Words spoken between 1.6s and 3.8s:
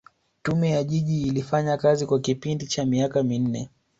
kazi kwa kipindi cha miaka minne